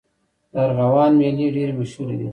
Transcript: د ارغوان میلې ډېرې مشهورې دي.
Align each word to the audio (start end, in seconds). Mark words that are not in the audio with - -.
د 0.51 0.53
ارغوان 0.65 1.11
میلې 1.19 1.47
ډېرې 1.55 1.73
مشهورې 1.79 2.15
دي. 2.19 2.29